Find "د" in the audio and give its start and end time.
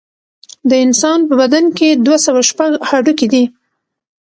0.69-0.71